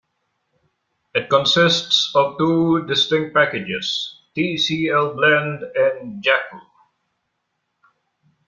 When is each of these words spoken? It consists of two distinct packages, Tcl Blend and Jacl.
It 1.13 1.29
consists 1.29 2.11
of 2.15 2.35
two 2.39 2.87
distinct 2.87 3.35
packages, 3.35 4.15
Tcl 4.35 5.13
Blend 5.15 5.61
and 5.75 6.23
Jacl. 6.23 6.59